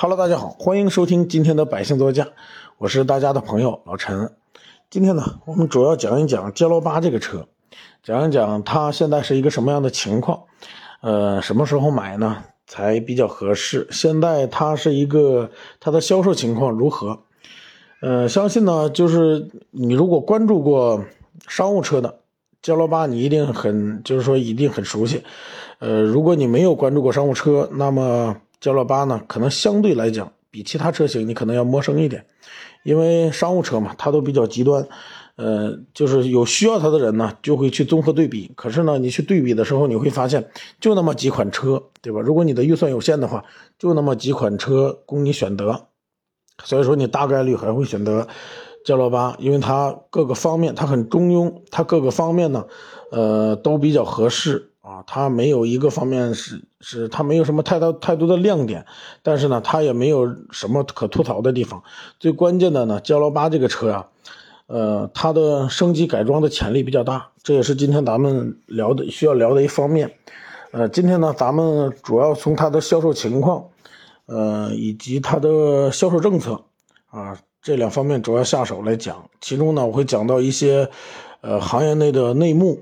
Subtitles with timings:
[0.00, 2.28] Hello，大家好，欢迎收听今天的百姓座驾，
[2.78, 4.30] 我是大家的朋友老陈。
[4.88, 7.48] 今天呢，我们主要讲一讲歼六八这个车，
[8.04, 10.44] 讲一讲它现在是一个什么样的情况，
[11.00, 13.88] 呃，什么时候买呢才比较合适？
[13.90, 15.50] 现在它是一个
[15.80, 17.24] 它的销售情况如何？
[18.00, 21.04] 呃，相信呢，就是你如果关注过
[21.48, 22.20] 商务车的
[22.62, 25.24] 歼六八，你一定很，就是说一定很熟悉。
[25.80, 28.36] 呃，如果你没有关注过商务车，那么。
[28.60, 32.26] 焦六八呢，可能相对来讲比其他车型你可能要陌生一点，
[32.82, 34.86] 因为商务车嘛，它都比较极端，
[35.36, 38.50] 呃，就是有需要它的人呢，就会去综合对比。
[38.56, 40.48] 可是呢，你去对比的时候，你会发现
[40.80, 42.20] 就那么几款车，对吧？
[42.20, 43.44] 如果你的预算有限的话，
[43.78, 45.86] 就那么几款车供你选择，
[46.64, 48.26] 所以说你大概率还会选择
[48.84, 52.64] 焦六八，因为它各个方面它很中庸，它各个方面呢，
[53.12, 54.67] 呃，都比较合适。
[54.88, 58.86] 啊，它没有一个方面是是它没有什么太大太多的亮点，
[59.22, 61.82] 但是呢，它也没有什么可吐槽的地方。
[62.18, 64.08] 最关键的呢，骄六八这个车啊，
[64.66, 70.10] 呃，它的升级改装的潜力比较大，这也是今天咱们聊的需要聊的一方面。
[70.70, 73.66] 呃，今天呢，咱们主要从它的销售情况，
[74.24, 76.62] 呃，以及它的销售政策
[77.10, 79.28] 啊这两方面主要下手来讲。
[79.38, 80.88] 其中呢，我会讲到一些
[81.42, 82.80] 呃行业内的内幕。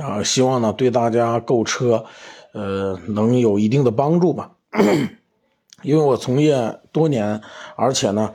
[0.00, 2.04] 啊，希望呢对大家购车，
[2.52, 4.52] 呃，能有一定的帮助吧。
[5.82, 7.40] 因为我从业多年，
[7.76, 8.32] 而且呢，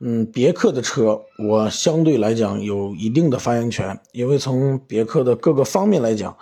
[0.00, 6.36] 嗯，别克的车我相对来讲有一定的发言权，因为从别克的各个方面来讲，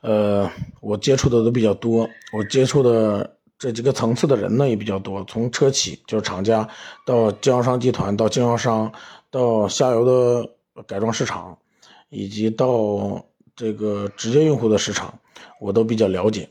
[0.00, 6.68] 呃，我接触的都比较多，我接触的这几个层次的人呢也比较多，从车企就是厂家，
[7.06, 8.92] 到经销商集团，到经销商，
[9.30, 11.56] 到下游的改装市场，
[12.10, 13.24] 以及到。
[13.58, 15.18] 这个直接用户的市场，
[15.60, 16.48] 我都比较了解，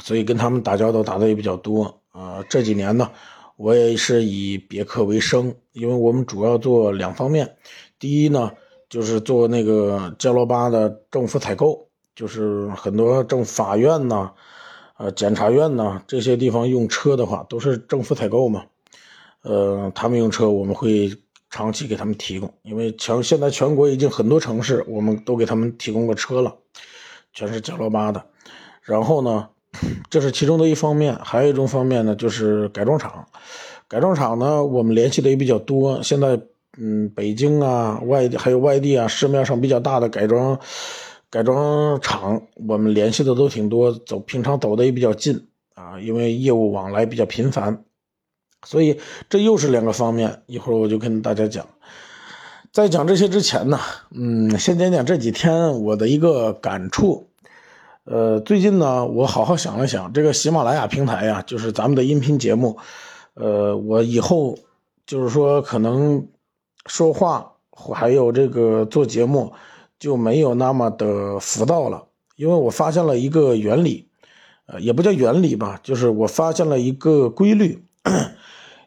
[0.00, 2.40] 所以跟他们打交道打的也比较多啊。
[2.48, 3.10] 这几年呢，
[3.56, 7.56] 我也是以别克为生，因为我们主要做两方面。
[7.98, 8.52] 第一呢，
[8.88, 14.30] 就是做那个加罗巴的政府采购，就是很多政法院呐、
[14.96, 18.66] 呃检察院呐这些地方用车的话，都是政府采购嘛。
[19.42, 21.10] 呃，他们用车，我们会。
[21.54, 26.52] 长期给他们提供，因为全现在全国已经很多城市，我们都给他们提供过车了，
[27.32, 28.26] 全是加罗巴的。
[28.82, 29.48] 然后呢，
[30.10, 33.24] 这是其中的一方面，还有一种方面呢，就是改装厂。
[33.86, 36.02] 改装厂呢，我们联系的也比较多。
[36.02, 36.40] 现在，
[36.76, 40.58] 嗯，北京啊，外地还有外地啊，市面上比较大的改装
[41.30, 47.84] 改装厂，我们联系的都挺多，走平常走的也比较近啊，因为业务往来比较频繁。
[48.64, 48.98] 所以
[49.28, 51.66] 这又是两个方面，一会儿我就跟大家讲。
[52.72, 53.78] 在讲这些之前呢，
[54.10, 57.28] 嗯，先讲讲这几天我的一个感触。
[58.04, 62.76] 呃，最近呢，我好好想了想，这个喜马拉雅平台呀，就是咱们的音频节目，
[63.34, 64.58] 呃，我以后
[65.06, 66.26] 就是说可能
[66.86, 69.52] 说话还有这个做节目
[69.98, 72.04] 就没有那么的浮躁了，
[72.36, 74.08] 因为我发现了一个原理，
[74.66, 77.84] 呃，也不叫原理吧，就是我发现了一个规律。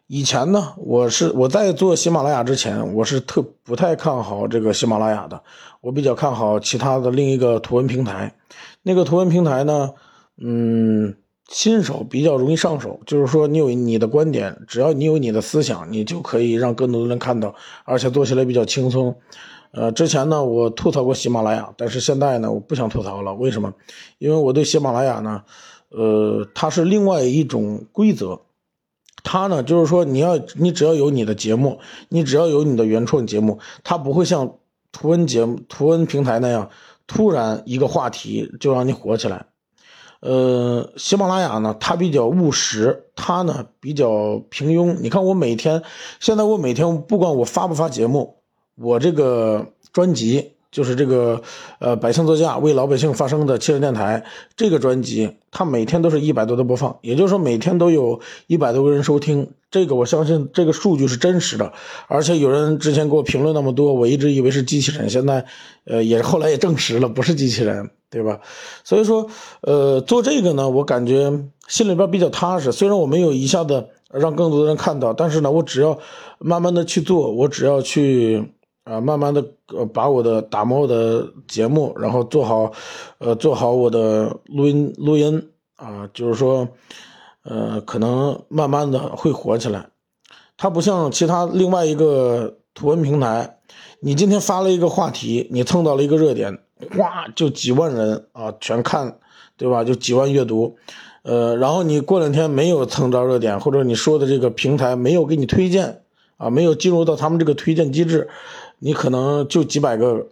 [0.08, 5.44] 以前呢，我是我在做喜马拉雅之前，我是特不太看好这个喜马拉雅的，
[5.82, 8.34] 我比较看好其他的另一个图文平台。
[8.84, 9.92] 那个图文平台呢，
[10.38, 11.18] 嗯，
[11.50, 17.54] 新手比较容易上手，就是说你有你的观点，只要你有你的思想，你就可以让更多的人看到，
[17.84, 19.14] 而且做起来比较轻松。
[19.72, 23.34] 呃，之前呢，我吐槽过喜马拉雅，但是现在呢，我不想吐槽了。
[23.34, 23.74] 为什么？
[24.20, 25.44] 因为我对喜马拉雅呢，
[25.90, 28.40] 呃，它是另外一种规则。
[29.24, 31.80] 它呢，就是说，你要你只要有你的节目，
[32.10, 34.56] 你只要有你的原创节目，它不会像
[34.92, 36.70] 图文节目、图文平台那样，
[37.08, 39.46] 突然一个话题就让你火起来。
[40.22, 44.98] 呃，喜马拉雅呢，它比较务实，它呢比较平庸。
[45.00, 45.84] 你看我每天，
[46.20, 48.38] 现在我每天不管我发不发节目，
[48.76, 50.57] 我这个专辑。
[50.72, 51.42] 就是这个，
[51.80, 54.24] 呃，百姓座驾为老百姓发声的汽车电台
[54.56, 59.50] 这个专辑，它每天都是一百多的播放，也就是说每天都有一百多个人收听。
[59.70, 61.74] 这个我相信这个数据是真实的，
[62.08, 65.46] 而且有人之前给我评论那么多，我一直以为是机器人，现在，
[65.86, 68.40] 呃，也后来也证实了不是机器人，对吧？
[68.84, 69.28] 所以说，
[69.62, 71.32] 呃，做这个呢，我感觉
[71.68, 72.72] 心里边比较踏实。
[72.72, 76.00] 虽然我没有一下子让更多的人看到，但是呢，我只要
[76.40, 78.54] 慢慢的去做，我只要去。
[78.88, 79.44] 啊，慢慢的，
[79.74, 82.72] 呃，把我的打磨我的节目，然后做好，
[83.18, 86.70] 呃，做好我的录音录音啊，就是说，
[87.44, 89.90] 呃，可能慢慢的会火起来。
[90.56, 93.58] 它不像其他另外一个图文平台，
[94.00, 96.58] 你今天发了一个话题，你蹭到了一个热点，
[96.98, 99.20] 哗，就几万人啊全看，
[99.58, 99.84] 对吧？
[99.84, 100.78] 就几万阅读。
[101.24, 106.04] 呃，然后你过两天没有蹭着热点，或者你说的这个平台没有给你推荐
[106.38, 108.30] 啊，没有进入到他们这个推荐机制，
[108.80, 110.28] 你可能就几百个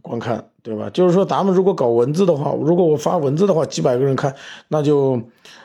[0.00, 0.90] 观看，对吧？
[0.90, 4.34] 就是说咱们如果搞文字的话，如果我发文字的话，几百个人看，
[4.68, 5.22] 那就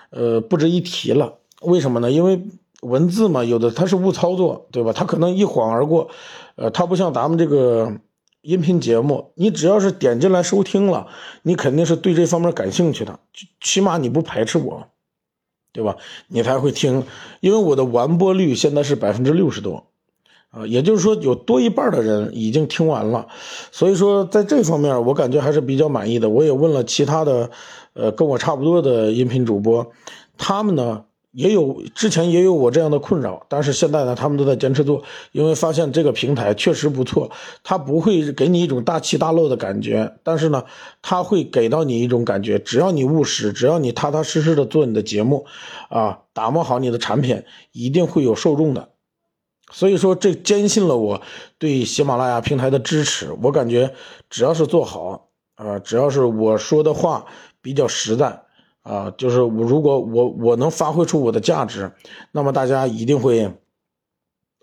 [0.10, 1.36] 呃不值一提了。
[1.62, 2.12] 为什么呢？
[2.12, 2.42] 因为
[2.82, 4.94] 文字嘛，有的它是误操作，对吧？
[4.94, 6.10] 它可能一晃而过，
[6.56, 7.92] 呃，它不像咱们这个
[8.42, 11.08] 音频节目，你只要是点进来收听了，
[11.42, 13.20] 你肯定是对这方面感兴趣的，
[13.60, 14.88] 起码你不排斥我，
[15.74, 15.98] 对吧？
[16.28, 17.04] 你才会听，
[17.40, 19.88] 因为我的完播率现在是百分之六十多，
[20.50, 23.28] 啊，也就是说有多一半的人已经听完了，
[23.72, 26.30] 所以说在这方面我感觉还是比较满意的。
[26.30, 27.50] 我也问了其他的，
[27.94, 29.92] 呃，跟我差不多的音频主播，
[30.38, 31.04] 他们呢？
[31.34, 35.04] 也有之前也有我这样的困扰，但是现在呢，他们都在坚持做，
[35.34, 37.30] 因为发现这个平台确实不错，
[37.64, 40.64] 它不会给你一种大起大落的感觉，但是呢，
[41.04, 45.46] 它会给到你一种感觉，只要你务实，只要你踏踏实实的做你的节目，
[45.90, 48.90] 啊，打磨好你的产品，一定会有受众的。
[49.72, 51.22] 所以说，这坚信了我
[51.58, 53.32] 对喜马拉雅平台的支持。
[53.42, 53.94] 我感觉
[54.30, 57.26] 只要是做好，啊，只要是我说的话
[57.62, 58.44] 比较实在。
[58.84, 61.92] 啊，就是我如果我我能发挥出我的价值，
[62.32, 63.52] 那么大家一定会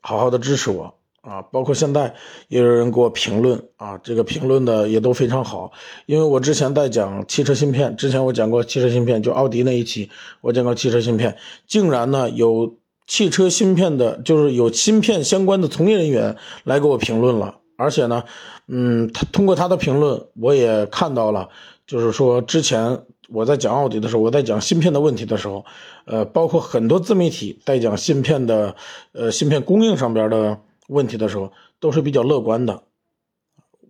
[0.00, 1.42] 好好的支持我啊。
[1.42, 2.14] 包括现在
[2.48, 5.72] 也有人给我评论啊，这个评论的也都非常好。
[6.06, 10.08] 因为我之前在讲汽车芯片，之前我讲过汽车芯片，就奥迪那一期
[10.40, 11.36] 我讲过汽车芯片，
[11.66, 18.24] 竟然呢有汽车芯片的，就是有芯片相关的从业人员来给我评论了，而且呢，
[18.68, 21.48] 嗯，他通过他的评论，我也看到了，
[21.86, 23.04] 就是说之前。
[23.30, 25.64] 我在讲奥迪的时候，我在讲芯片的问题的时候，
[26.04, 28.76] 呃，包括很多自媒体在讲芯片的，
[29.12, 30.58] 呃，芯片供应上边的
[30.88, 32.82] 问题的时候，都是比较乐观的。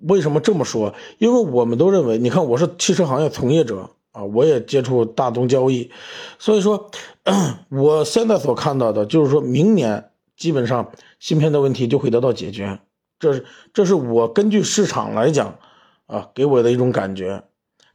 [0.02, 0.94] 为什么这么说？
[1.18, 5.90] 因为我们都认为，你看，我是汽车行业从业者啊，我也接触大宗交易，
[6.38, 6.90] 所以说，
[7.68, 12.80] 我现在所看到的就是说明年基本上芯片的问题就会得到解决。
[13.18, 13.44] 这是
[13.74, 15.58] 这是我根据市场来讲
[16.06, 17.44] 啊，给我的一种感觉。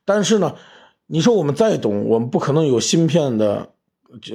[0.06, 0.56] 但是呢。
[1.12, 3.69] 你说我们再懂，我们不可能有芯片的，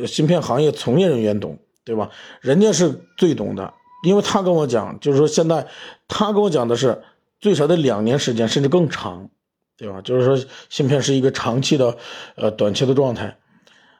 [0.08, 2.10] 芯片行业从业人员懂，对吧？
[2.40, 3.72] 人家是最懂的，
[4.04, 5.69] 因为他跟我讲，就是说现在
[6.08, 7.00] 他跟我讲的是
[7.38, 9.31] 最少得两年时间，甚至更长，
[9.76, 10.00] 对吧？
[10.03, 11.97] 就是说芯片是一个长期的，
[12.37, 13.37] 呃，短期的状态。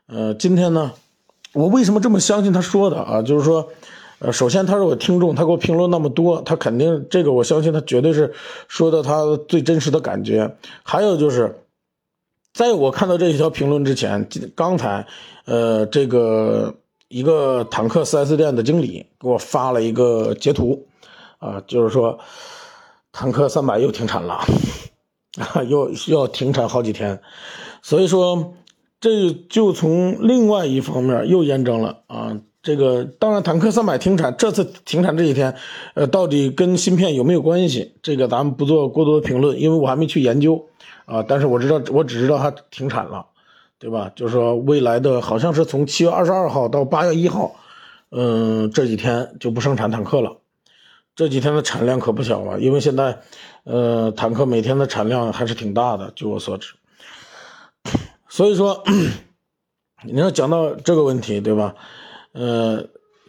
[0.07, 0.93] 呃，今天呢，
[1.53, 3.23] 我为什么这么相信他说的啊？
[3.23, 3.69] 就是说，
[4.19, 8.33] 呃，首先他是我听众，他给我评论那么多，他肯定这个我相信他绝对是
[8.69, 10.57] 说的他最真实的感觉。
[10.83, 11.61] 还有就是。
[12.53, 15.05] 在我看到这一条评论之前，刚才，
[15.45, 16.73] 呃，这个
[17.09, 20.87] 一个坦克 4S 店的经理给我发了一个截图，
[21.39, 22.17] 啊，就是说，
[23.11, 24.39] 坦克三百又停产了，
[25.41, 27.21] 啊，又要停产好几天，
[27.83, 28.55] 所以说，
[29.01, 35.55] 这就从另外一方面又验证了啊，这个当然坦克三百停产，这次停产这几天，
[35.95, 37.95] 呃，到底跟芯片有没有关系？
[38.03, 40.67] 这个咱们不做过多的评论，因为我还没去研究。
[41.07, 43.27] 啊，但是我知道，我只知道它停产了，
[43.79, 44.11] 对吧？
[44.17, 47.55] 就是说，未来的好像是从七月二十二号到八月一号，
[48.11, 50.39] 嗯，这几天就不生产坦克了。
[51.17, 53.21] 这几天的产量可不小啊，因为现在，
[53.65, 56.75] 呃，坦克每天的产量还是挺大的，据我所知。
[58.29, 58.83] 所以说，
[60.05, 61.75] 你要讲到这个问题，对吧？
[62.33, 62.85] 呃，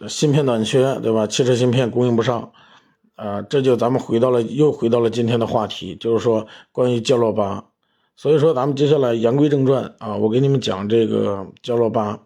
[0.08, 1.26] 芯片短缺，对吧？
[1.26, 2.52] 汽车芯片供应不上。
[3.14, 7.64] 啊，这就咱们回到了，又回到了今天的话题，就是说关于焦洛八。
[8.14, 12.18] 所以说，咱们接下来言归正传啊，我给你们讲这个焦洛八。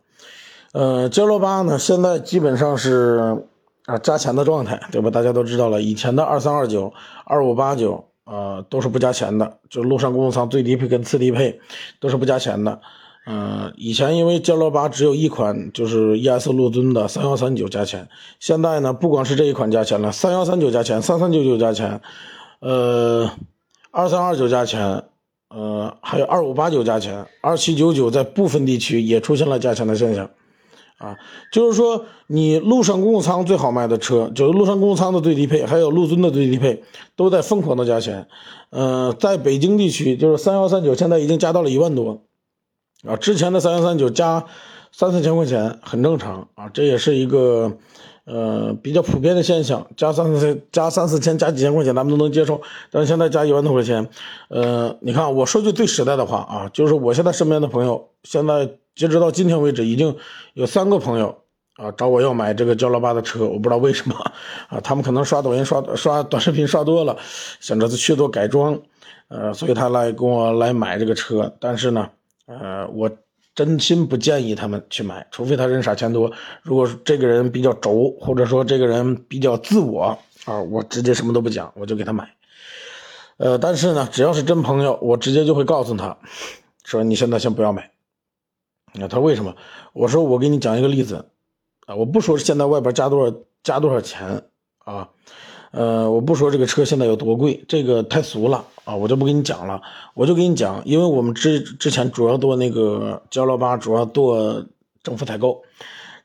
[0.73, 3.44] 呃，焦洛八呢，现在基本上是
[3.90, 5.11] 啊加钱的状态，对吧？
[5.11, 6.92] 大家都知道了，以前的二三二九、
[7.25, 11.61] 二五八九啊都是不加钱的，就陆上公务舱最低配跟次低配
[11.99, 12.80] 都是不加钱的。
[13.26, 18.09] 嗯，以前因为焦洛八只有一款，就是 ES 陆尊的三幺三九加钱。
[18.40, 22.00] 现在呢，不光是这一款加钱了，三幺三九加钱，三三九九加钱，
[22.61, 23.30] 呃，
[23.90, 25.04] 二三二九加钱，
[25.50, 30.30] 呃，还有二五八九加钱，二七九九在部分地区也出现了加钱的现象。
[31.00, 31.16] 啊，
[31.50, 36.85] 就是说你陆上公务舱最好卖的车，就是陆上公务舱的最低配，还有陆尊的最低配，
[37.16, 38.28] 都在疯狂的加钱。
[38.69, 42.23] 呃，在北京地区，就是三幺三九现在已经加到了一万多。
[43.09, 44.45] 啊，之前的三幺三九加
[44.92, 47.78] 三四千块钱很正常啊，这也是一个
[48.26, 54.07] 呃比较普遍的现象，加三四加三四千加几千块钱咱们都能接受，但是现在加一万多块钱，
[54.50, 60.16] 呃，你看我说句最实在的话啊，就是我现在身边的朋友，现在截止到今天为止，已经
[60.54, 61.42] 有三个朋友
[61.76, 64.14] 啊找我要买这个焦老八的车，我不知道为什么
[64.68, 67.16] 啊，他们可能刷抖音刷刷短视频刷多了，
[67.61, 68.80] 想着去做改装，
[69.28, 72.09] 呃，所以他来跟我来买这个车，但是呢。
[72.52, 73.09] 呃，我
[73.54, 76.32] 真心不建议他们去买，除非他人傻钱多。
[76.62, 82.28] 如果这个人比较轴，或者说这个人比较自我啊，我直接什么都不讲，我就给他买。
[83.37, 86.18] 呃，但是呢，只要是真朋友，我直接就会告诉他，
[86.82, 87.88] 说你现在先不要买。
[88.94, 89.54] 那他为什么？
[89.92, 91.26] 我说我给你讲一个例子
[91.87, 94.44] 啊，我不说现在外边加多少加多少钱
[94.85, 95.09] 啊。
[95.73, 99.80] 呃，我不说这个车现在有多贵，这个太俗了啊，我就不给你讲了。
[100.14, 104.66] 我就给你讲，因为我们之之前主要做那个焦老八，主要做
[105.04, 105.62] 政府采购。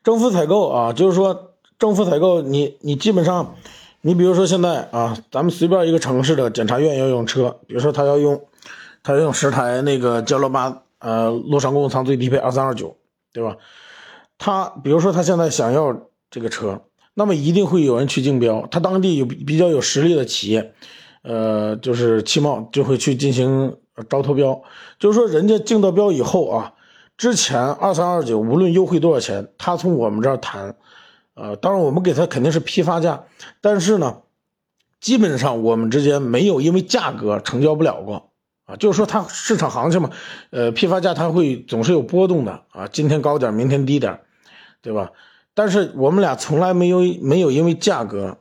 [0.04, 3.56] 政府采购啊，就是说政府采购，你你基本上，
[4.02, 8.42] 你比如说现在啊，咱们随便一个城市的检察院要用车，比如说他要用，
[9.04, 12.98] 他要用十台那个焦老八，呃，洛上公路舱最低配二三二九，
[13.32, 13.56] 对吧？
[14.40, 15.96] 他比如说他现在想要
[16.32, 16.82] 这个车。
[17.18, 20.74] 那么一定会有人去竞标，他当地有比较有实力的企业，
[21.22, 23.78] 呃，就是汽贸就会去进行
[24.10, 24.62] 招投标，
[25.00, 26.74] 就是说人家竞到标以后啊，
[27.16, 30.76] 之前二三二九无论优惠多少钱，他从我们这儿谈，
[31.36, 33.24] 呃，当然我们给他肯定是批发价，
[33.62, 34.18] 但是呢，
[35.00, 38.32] 基本上我们之间没有因为价格成交不了过
[38.66, 40.10] 啊，就是说它市场行情嘛，
[40.50, 44.22] 呃，批发价它会总是有波动的啊，今天高点，明天低点，
[44.82, 45.12] 对吧？
[45.54, 48.40] 但是我们俩从来没有没有因为价格，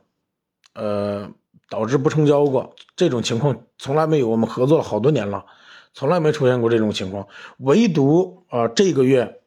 [0.73, 1.29] 呃，
[1.69, 4.27] 导致不成交过这种情况，从来没有。
[4.27, 5.45] 我们合作了好多年了，
[5.93, 7.27] 从来没出现过这种情况。
[7.59, 9.39] 唯独啊，这个月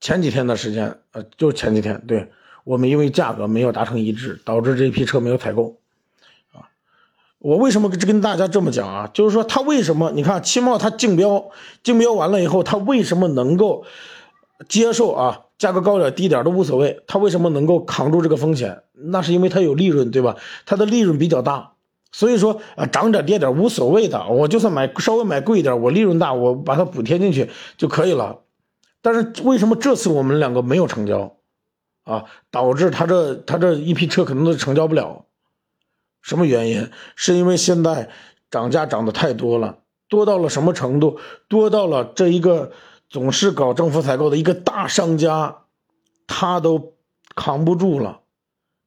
[0.00, 2.32] 前几天的时间，呃，就前几天，对
[2.64, 5.78] 我们因为价格没有达成一致，导致这批车没有采购。
[7.44, 9.10] 我为什么跟跟大家这么讲啊？
[9.12, 10.10] 就是说他为什么？
[10.12, 11.50] 你看汽贸他竞标，
[11.82, 13.84] 竞标完了以后，他为什么能够
[14.66, 15.42] 接受啊？
[15.58, 18.84] 价格高点低点都无所谓，他为什么能够扛住这个风险？
[18.94, 20.36] 那是因为他有利润，对吧？
[20.64, 21.72] 他的利润比较大，
[22.12, 28.38] 所以说啊，涨点跌点无所谓的，我就算买稍微买贵一点，我利润大，我把它补贴进去就可以了。
[29.02, 31.36] 但是为什么这次我们两个没有成交
[32.04, 32.24] 啊？
[32.50, 35.26] 导致他这他这一批车可能都成交不了，
[36.24, 36.90] 什么原因？
[37.14, 38.10] 是因为现在
[38.50, 39.78] 涨价涨得太多了，
[40.08, 41.20] 多到了什么程度？
[41.46, 42.72] 多到了这一个。
[43.10, 45.58] 总是搞政府采购的一个大商家，
[46.26, 46.94] 他都
[47.36, 48.22] 扛不住了，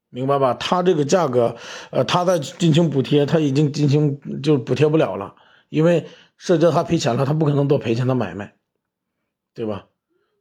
[0.10, 0.53] 明白吧？
[0.56, 1.56] 他这个价格，
[1.91, 5.36] 呃，他在进行补贴，他已经进行就补贴不了了，
[5.70, 8.56] 因为涉及到他赔钱了，他不可能做赔钱的买卖，
[9.53, 9.86] 对吧？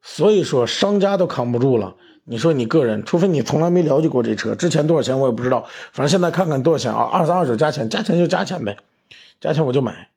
[0.02, 1.94] 所以说商家都扛不住了。
[2.26, 7.04] 你说你个人，除非你从来没了解过这车，之前多少钱我也不知道，反正现在看看多少钱啊？
[7.04, 8.76] 二三二九加钱，加钱就加钱呗，
[9.40, 10.08] 加钱我就买。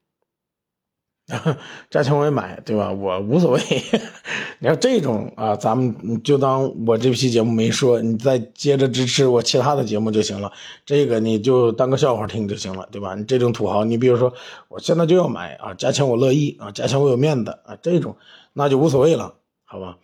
[1.92, 2.92] 加钱我也买，对吧？
[2.92, 3.62] 我无所谓。
[4.58, 10.52] 你要这种啊，咱们就当我这期节目没说，你再接着支持我其他的节目就行了。
[10.88, 13.14] 这个你就当个笑话听就行了，对吧？
[13.14, 14.34] 你这种土豪，你比如说
[14.70, 18.18] 我现在就要买啊，加钱我乐意啊，加钱我有面子啊，这种
[18.54, 19.36] 那就无所谓了，
[19.66, 19.98] 好吧？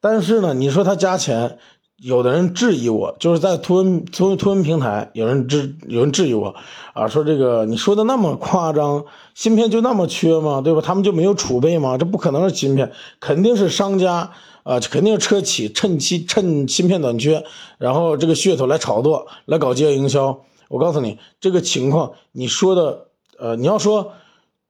[0.00, 1.58] 但是呢，你说他加钱。
[2.02, 6.54] 有的人质疑我，就是在图文图图文平台，有人质有人质疑我，
[6.94, 9.04] 啊，说这个你说的那么夸张，
[9.34, 10.62] 芯片就那么缺吗？
[10.62, 10.80] 对吧？
[10.80, 11.98] 他们就没有储备吗？
[11.98, 12.90] 这不可能是芯片，
[13.20, 14.30] 肯定是商家
[14.62, 17.44] 啊，肯定是车企趁机趁芯片短缺，
[17.76, 20.40] 然后这个噱头来炒作，来搞饥饿营销。
[20.68, 24.14] 我告诉你，这个情况你说的，呃，你要说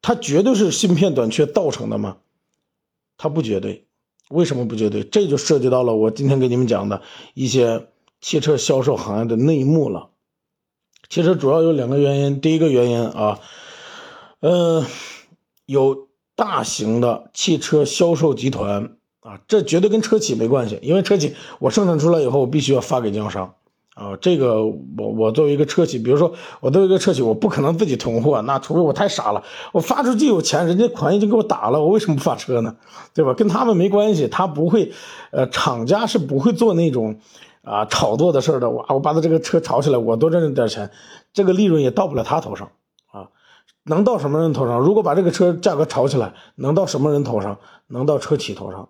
[0.03, 2.17] 它绝对是芯片短缺造成的吗？
[3.17, 3.85] 它不绝对。
[4.31, 5.03] 为什么不绝对？
[5.03, 7.03] 这就涉及到了我今天给你们讲的
[7.35, 7.89] 一些
[8.21, 10.11] 汽车销售行业的内幕了。
[11.09, 12.41] 其实主要有两个原因。
[12.41, 13.41] 第一个原因啊，
[14.39, 14.87] 呃，
[15.67, 23.55] 有大型的汽车销售集团啊，这绝对跟车企没关系，因为车企我生产出来以后，我必须要发给经销商。
[24.01, 29.43] 啊，这个我我作为一个车企，比如说我作为一个车企，我不可能自己囤货，那除非我太傻了，
[29.73, 32.75] 我发出去有钱，人家款已经给我打了，我为什么不发车呢？
[33.13, 33.35] 对吧？
[33.35, 34.91] 跟他们没关系，他不会，
[35.33, 37.21] 呃，厂家是不会做那种
[37.61, 38.71] 啊炒作的事的。
[38.71, 40.91] 哇，我把他这个车炒起来，我多挣点钱，
[41.35, 42.71] 这个利润也到不了他头上
[43.13, 43.29] 啊，
[43.85, 44.81] 能到什么人头上？
[44.81, 47.59] 如果把这个车价格炒起来，能到什么人头上？
[47.89, 48.89] 能到车企头上。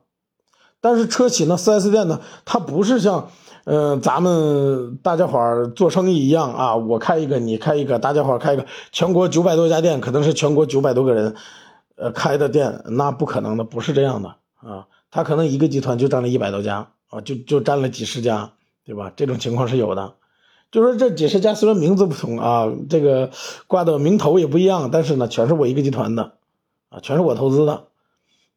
[0.81, 3.29] 但是车企呢，4S 店呢，它不是像。
[3.65, 11.35] 嗯，咱们大家伙儿做生意一样啊，我开一个，你开一个，大家伙儿开一个，全国九百多家店，可能是全国九百多个人，
[11.97, 14.37] 呃，开的店，那不可能的，不是这样的
[14.67, 18.53] 啊，他可能一个集团就占了一百多家啊，就就占了几十家，
[18.85, 19.13] 对吧？
[19.15, 20.15] 这种情况是有的，
[20.73, 23.31] 就说这几十家虽然名字不同啊，这个
[23.67, 26.33] 挂的名头也不一样，但是呢，全是我一个集团的，
[26.89, 27.85] 啊，全是我投资的，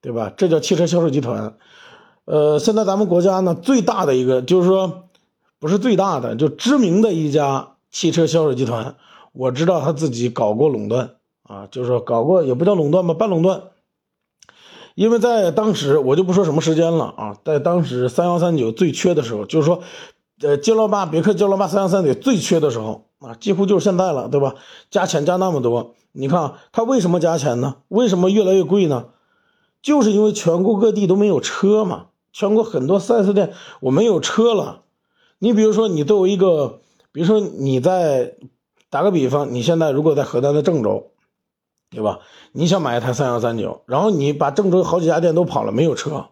[0.01, 0.31] 对吧？
[0.37, 1.57] 这叫汽车销售集团。
[2.25, 5.09] 呃，现在咱们国家呢最大的一个就是说，
[5.59, 8.95] 不是最大的，就知名的一家汽车销售集团，
[9.33, 13.63] 我知道他自己搞过垄断啊，就是说搞过也不叫垄断吧，半垄断，
[14.95, 19.81] 因为在当时我就不说什么时间了啊，在当时三幺三九最缺的时候，就是说，
[20.41, 24.55] 呃，杰罗巴别克杰罗巴三幺三九最缺的时候啊，几乎就是现在了，对吧？
[24.89, 27.75] 加钱加那么多，你看它为什么加钱呢？
[27.89, 29.07] 为什么越来越贵呢？
[29.81, 34.81] 就是因为全国各地都没有车嘛，全国很多 4S 店我没有车了。
[35.39, 36.81] 你比如说，你作为一个，
[37.13, 38.33] 比如说你在
[38.89, 41.11] 打个比方，你现在如果在河南的郑州。
[41.95, 42.21] 对吧？
[42.53, 46.25] 你想买一台三幺三九，然后你把郑州好几家店都跑了，没有车，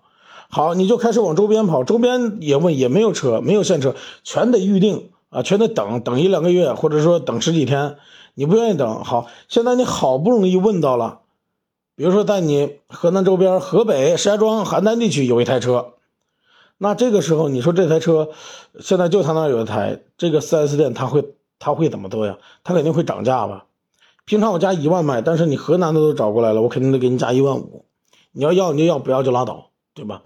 [0.50, 3.94] 好，你就开始往周边跑，周边也问也没有车，没有现车，
[4.24, 7.98] 全得预定啊，全得等等一两个月，或者说等十几天，
[8.34, 11.21] 你不愿意等，好，现在你好不容易问到了，
[11.96, 15.94] 比如说在你河南周边，河北石家庄邯郸地区有一台车，
[16.78, 18.30] 那这个时候你说这台车
[18.80, 22.38] 现在就他那有一台，这个 4S 店他会他会怎么做呀？
[22.64, 23.66] 他肯定会涨价吧？
[24.26, 27.86] 平常我加一万卖，但是你河南的都找过来了，我肯定得给你加一万五。
[28.32, 30.22] 你要要你就要，不要就拉倒，对吧？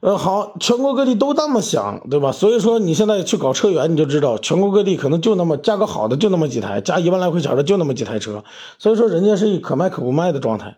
[0.00, 2.30] 呃，好，全国各地都那么想，对吧？
[2.30, 8.44] 所以说你现在去搞车源，你就知道全国各地可能就那么价格好的就那么几台，加一万来块钱的就那么几台车。
[8.78, 10.76] 所以说人家是可卖可不卖的状态，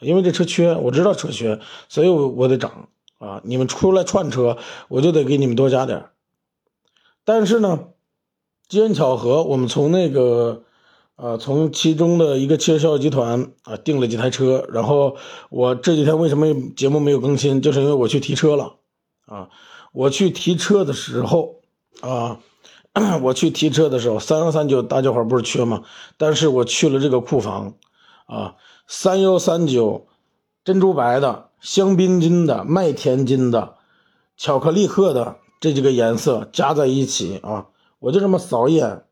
[0.00, 1.58] 因为这车缺，我知道车缺，
[1.88, 3.40] 所以我我得涨啊！
[3.44, 4.56] 你们出来串车，
[4.88, 6.06] 我就得给你们多加点。
[7.24, 7.80] 但是呢，
[8.68, 10.62] 机缘巧合，我们从那个。
[11.20, 15.16] 啊，从其中的一个汽车销售集团啊订了几台车，然后
[15.50, 18.76] 我这几天为什么节目没有更新，就是因为我去提车了，
[19.26, 19.50] 啊，
[19.92, 21.56] 我去提车的时候，
[22.00, 22.40] 啊，
[23.22, 25.82] 我去提车的时候，三幺三九大家伙不是缺吗？
[26.16, 27.74] 但是我去了这个库房，
[28.24, 28.54] 啊，
[28.88, 30.06] 三幺三九
[30.64, 33.74] 珍珠白的、香槟金的、麦田金的、
[34.38, 37.66] 巧克力褐的这几个颜色加在一起啊，
[37.98, 39.04] 我就这么扫一眼，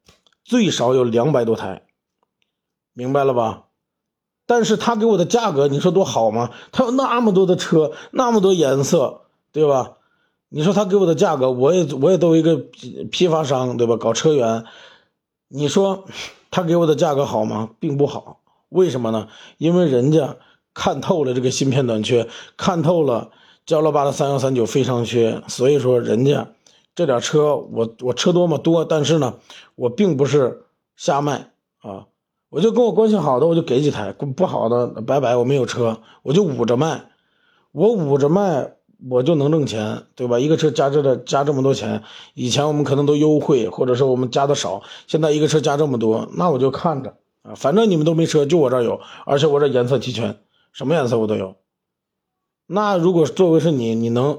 [0.42, 1.82] 最少有两百多台。
[2.98, 3.66] 明白了吧？
[4.44, 6.50] 但是他给我的价格，你说多好吗？
[6.72, 9.20] 他有那么多的车，那么多颜色，
[9.52, 9.98] 对吧？
[10.48, 12.56] 你说他给我的价格，我也我也作为一个
[13.12, 13.96] 批发商，对吧？
[13.96, 14.64] 搞车源，
[15.46, 16.06] 你说
[16.50, 17.70] 他给我的价格好吗？
[17.78, 18.40] 并不好。
[18.68, 19.28] 为什么呢？
[19.58, 20.34] 因为人家
[20.74, 23.30] 看透了这个芯片短缺，看透了
[23.64, 26.48] 焦老八的三幺三九非常缺，所以说人家
[26.96, 28.58] 这点车，我我车多么？
[28.58, 29.34] 多，但是呢，
[29.76, 30.64] 我并不是
[30.96, 32.06] 瞎卖啊。
[32.50, 37.10] 我就跟我关系好的，我就给几台；不好的，拜拜，我没有车，我就捂着卖。
[37.72, 38.72] 我捂着卖，
[39.10, 40.40] 我就能挣钱，对吧？
[40.40, 50.38] 一个车加这的加这么多钱，以前我们可能都优惠，或者说我们加的少，现在一个车加这么多，那我就看着啊，反正你们都没车，就我这儿有，而且我这颜色齐全，
[50.72, 51.56] 什么颜色我都有。
[52.66, 54.38] 那如果作为是你，你能，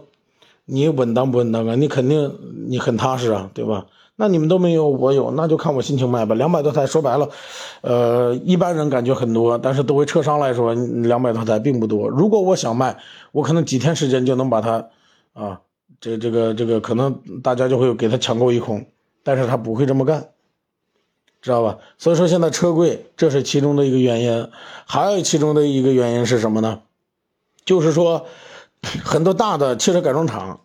[0.65, 1.75] 你稳当不稳当啊？
[1.75, 2.35] 你肯定
[2.67, 3.85] 你很踏实啊，对吧？
[4.21, 6.35] 那你们都没有，我有，那就看我心情卖吧。
[6.35, 7.29] 两百多台，说白了，
[7.79, 12.09] 呃，一般人感觉很多，但是作为车商来说，两百多台并不多。
[12.09, 12.97] 如果我想卖，
[13.31, 14.89] 我可能几天时间就能把它，
[15.31, 15.61] 啊，
[16.01, 18.85] 这这个这个，可能大家就会给他抢购一空，
[19.23, 20.27] 但是他不会这么干，
[21.41, 21.77] 知道吧？
[21.97, 24.49] 所以说现在车贵，这是其中的一个原因，
[24.85, 26.81] 还有其中的一个原因是什么呢？
[27.63, 28.25] 就是说，
[29.01, 30.59] 很多大的汽车改装厂。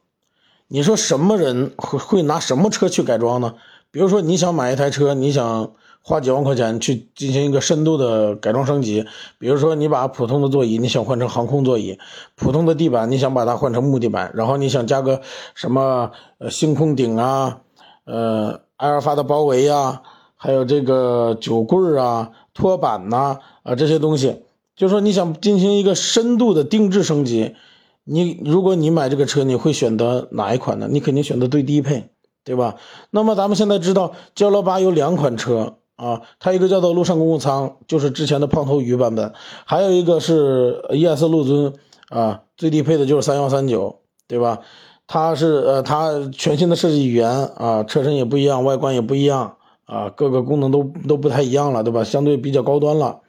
[0.69, 3.55] 你说什么人会会拿什么车去改装呢？
[3.91, 5.71] 比如说你想买一台车，你想
[6.03, 9.07] 花几万块钱去进行一个深度的改装升级。
[9.39, 11.99] 比如说你把普通的座椅你想换成航空座椅，
[12.35, 15.21] 普通的地板你想把它换成木地板，然后你想加个
[15.55, 17.61] 什么呃星空顶啊，
[18.05, 20.03] 呃埃尔法的包围啊，
[20.35, 24.43] 还有这个酒柜啊、托板呐啊这些东西，
[24.75, 27.55] 就说你想进行一个深度的定制升级。
[28.05, 30.89] 你如果你买这个车，你会选择哪一款呢？
[30.91, 32.11] 你肯定选择最低配，
[32.45, 32.77] 对吧？
[33.11, 39.33] 那么咱们现在知道，骄乐八有两款车啊，它一个叫做陆上公务舱，就是之前的胖头鱼版本，
[39.65, 41.73] 还有一个是 ES 陆尊
[42.11, 44.61] 啊，最低配的就是三幺三九，对吧？
[45.07, 52.05] 它是呃，它全新的设计语言啊，车身也不一样，外观也不一样啊，各个功能都都不太一样了，对吧？
[52.05, 53.21] 相对比较高端了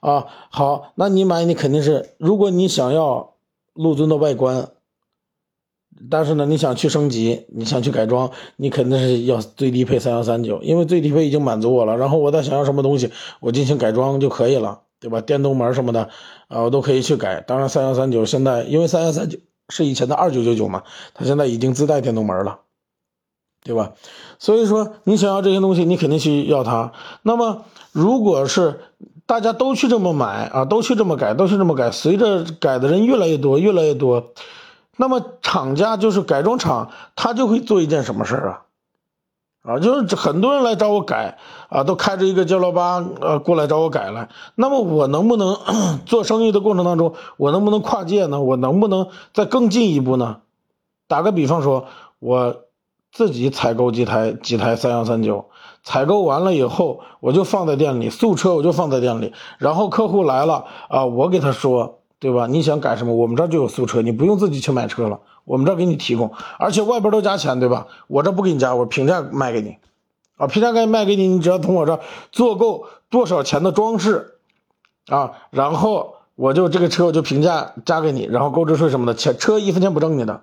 [0.00, 0.26] 啊。
[0.50, 3.35] 好，那你买你肯定是，如果你想要。
[3.76, 4.70] 陆尊的外观，
[6.10, 11.96] 但是呢，你想去升级，你想去改装，你肯定是要最低配三幺三九，因为最低配已经满足我了。
[11.96, 13.10] 然后我再想要什么东西，
[13.40, 15.20] 我进行改装就可以了，对吧？
[15.20, 16.10] 电动门什么的
[16.48, 17.40] 啊，我都可以去改。
[17.40, 20.82] 当然，三幺三九现在因为三幺三九是以前的二九九九嘛，
[21.14, 22.60] 它现在已经自带电动门了，
[23.64, 23.94] 对吧？
[24.38, 26.92] 所以说，你想要这些东西，你肯定需要它。
[27.22, 28.80] 那么，如果是
[29.26, 31.90] 大家都去这么买啊，都去这么改，都去这么改。
[31.90, 34.32] 随着改的人越来越多，越来越多，
[34.96, 38.62] 那么厂家就是改装厂，他就会做一件什么事啊？
[39.62, 44.28] 啊，就是很多人来找我改啊，都开着一个焦老八呃过来找我改来。
[44.54, 45.58] 那么我能不能
[46.06, 48.40] 做生意的过程当中，我能不能跨界呢？
[48.40, 50.36] 我能不能再更进一步呢？
[51.08, 51.86] 打个比方说，
[52.20, 52.62] 我
[53.10, 55.46] 自己采购几台几台三幺三九，
[55.86, 62.48] 采购完了以后，我就放在店里，素车我就放在店里，然后客户来了啊，我给他说，对吧？
[62.48, 63.14] 你想改什么？
[63.14, 65.20] 我们这就有素车，你不用自己去买车了。
[65.44, 67.86] 我们这给你提供，而且外边都加钱，对吧？
[68.08, 69.76] 我这不给你加，我平价卖给你，
[70.36, 72.00] 啊，平价卖给你，你只要从我这
[72.32, 74.38] 做够多少钱的装饰，
[75.06, 80.42] 啊，然后我就这个车我就平价加给你，然后购置税什么的，钱车一分钱不挣你的，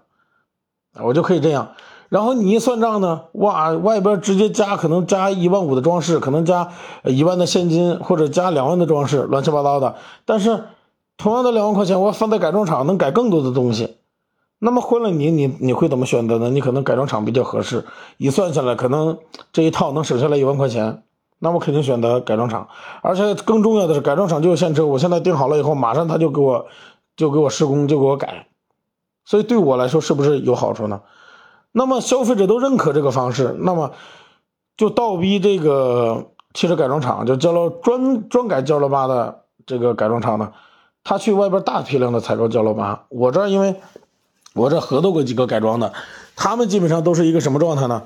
[1.04, 1.74] 我就可以这样。
[2.14, 6.70] 然后你一算账呢，哇，外边直接加可能加一万五的装饰，可能加
[7.06, 9.96] 一万的现金，或者加两万的装饰，乱七八糟的。
[10.24, 10.66] 但是
[11.18, 13.98] 同样的两万块钱，我放在改装厂能改更多的东西。
[14.60, 16.52] 那么换了你，你你会怎么选择呢？
[16.52, 17.84] 你可能改装厂比较合适，
[18.18, 19.18] 一算下来，可能
[19.52, 21.02] 这一套能省下来一万块钱，
[21.40, 22.68] 那我肯定选择改装厂。
[23.02, 26.68] 而且更重要的是，改装厂就有现车，我现在订好了以后，马上他就给我
[27.18, 28.46] 就给我施工，就给我改，
[29.26, 31.02] 所以对我来说是不是有好处呢？
[31.74, 33.92] 那么消费者都认可这个方式，那么
[34.78, 40.54] 就倒逼这个汽车改装厂，就交了专专改交了八的这个改装厂呢，
[41.04, 43.76] 他去外边大批量的采购交了八，我这因为。
[44.56, 45.94] 我这合作过几个改装的，
[46.36, 48.04] 他们基本上都是一个什么状态呢？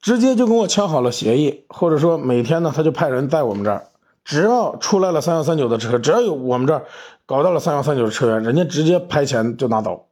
[0.00, 3.88] 直接就跟我签好了协议，或者说每天呢他就派人在我们这儿，
[4.24, 6.84] 只要出来了三幺三九的车，只要有我们这儿
[7.26, 10.06] 搞到了三幺三九的车源，人家直接拍钱就拿走，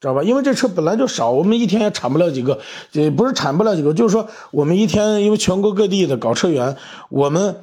[0.00, 0.22] 知道吧？
[0.22, 2.58] 因为这车本来就少，我们一天也产不了几个，
[2.92, 6.76] 也不是产不了几个，就是说我们一天因为全国各地的搞车源，
[7.10, 7.62] 我们。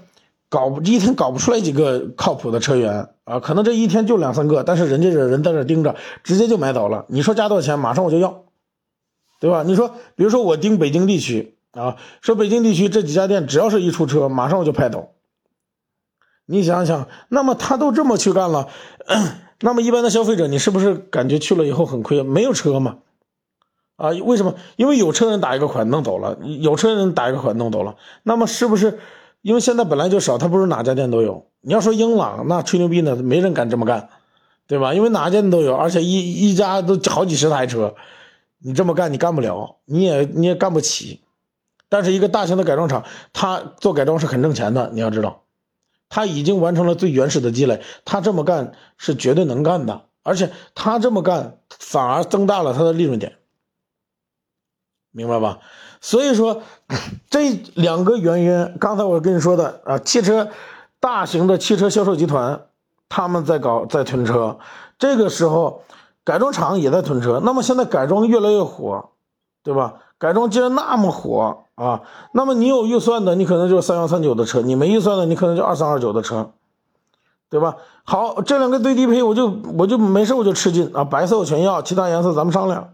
[0.49, 7.05] 搞一天搞不出来几个靠谱的车源啊，可能这一天就两三个，但是人家这人在这盯着，直接就买走了。
[7.07, 8.43] 你说加多少钱，马上我就要，
[9.39, 9.63] 对吧？
[9.63, 15.13] 你说，比如说我盯北京地区啊，说北京地区这几家店，只要是一出车，马上我就拍走。
[16.45, 18.67] 你想想，那么他都这么去干了，
[19.65, 22.21] 那么一般的消费者，你是不是感觉去了以后很亏？
[22.21, 22.97] 没有车嘛？
[23.95, 24.55] 啊，为什么？
[24.75, 28.99] 因为有车人打一个款弄走了，有车人打一个款弄走了，那么是不是？
[29.41, 31.45] 因为现在本来就少，他不是哪家店都有。
[31.61, 34.09] 你要说英朗，那吹牛逼呢，没人敢这么干，
[34.67, 34.93] 对吧？
[34.93, 37.95] 因为哪家店都有，而且一一家都好几十台车，
[38.59, 41.21] 你这么干你干不了，你也你也干不起。
[41.87, 45.42] 但是一个大型的改装厂，他做改装是很挣钱的，你要知道，
[46.13, 53.37] 他已经完成了最原始的积累，他这么干是绝对能干的，而且他这么干反而增大了他的利润点，
[55.09, 55.57] 明白吧？
[56.01, 56.61] 所以说，
[57.31, 60.49] 这两个原因，刚才我跟你说的啊，汽车
[60.99, 62.67] 大型的汽车销售集团，
[63.09, 64.59] 他们在搞在囤车，
[64.99, 65.81] 这个时候
[66.23, 67.41] 改装厂也在囤车。
[67.43, 69.09] 那么现在改装越来越火，
[69.63, 69.95] 对吧？
[70.19, 72.01] 改装既然那么火啊，
[72.33, 76.51] 那么你有预算的，你可能就是三幺三九的车；你没预算的，你可能就二三二九的车，
[77.49, 77.75] 对吧？
[78.03, 82.93] 好，这两个最低配，我就我就没事我就吃劲啊，白色我全要，其他颜色咱们商量。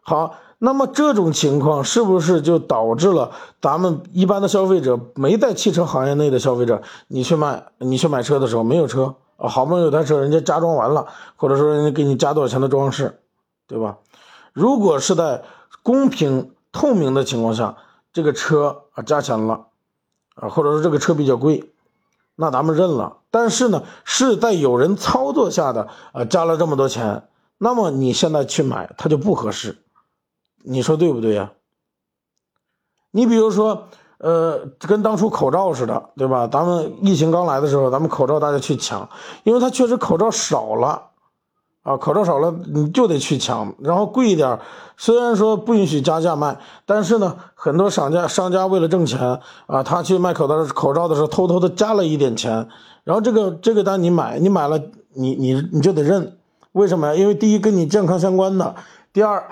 [0.00, 0.34] 好。
[0.62, 3.30] 那么这种情况是不是就导致了
[3.62, 13.20] 咱们一般的消费者没在汽车行业内的消费者，你去卖你去买车的时候没有车啊，好不容易有台车，人家加装完了，或者说人家给你加多少钱的装饰，
[13.66, 13.96] 对吧？
[14.52, 15.40] 如果是在
[15.82, 17.76] 公平透明的情况下，
[18.12, 19.66] 这个车啊加钱了
[20.34, 21.72] 啊，或者说这个车比较贵，
[22.36, 23.18] 那咱们认了。
[23.30, 29.78] 但是呢，是在有人操作下的啊加了这么多钱，那么你现在去买它就不合适。
[30.62, 31.52] 你说对不对呀？
[33.12, 33.88] 你比如说，
[34.18, 36.46] 呃，跟当初口罩似的，对吧？
[36.46, 39.08] 咱们疫情刚来的时候，咱们口罩大家去抢，
[39.42, 41.09] 因为它确实口罩少了，
[41.82, 44.58] 啊，口罩少了你就得去抢，然后贵一点。
[44.96, 52.68] 虽然说不允许加价卖，但是呢，很多商家商家为了挣钱啊，他去卖口罩口罩的时候，偷偷的加了一点钱，
[53.04, 54.78] 然后这个这个单你买，你买了，
[55.14, 56.36] 你你你就得认，
[56.72, 57.14] 为什么呀？
[57.14, 58.74] 因为第一跟你健康相关的，
[59.12, 59.48] 第二。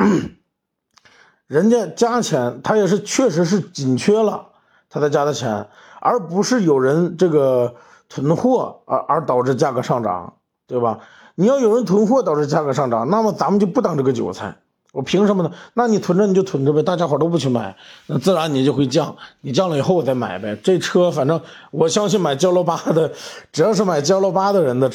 [1.47, 4.49] 人家加钱，他也是确实是紧缺了，
[4.91, 5.67] 他才加的钱，
[5.99, 7.75] 而不是有人这个
[8.07, 10.35] 囤货而而导致价格上涨，
[10.67, 10.99] 对吧？
[11.41, 14.57] 你要有人囤货导致价格上涨，那么咱们就不当这个韭菜，
[14.93, 15.53] 我凭什么呢？
[15.73, 17.77] 那你囤着你就囤着呗，大家伙都不去买，
[18.09, 20.59] 那自然你就会降，你降了以后我再买呗。
[20.65, 23.13] 这车反正我相信买焦罗八的，
[23.53, 24.91] 只要是买焦罗八的人的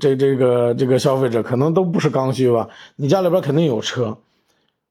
[0.00, 2.68] 这这个这个消费者可能都不是刚需吧？
[2.96, 4.16] 你家里边肯定有车。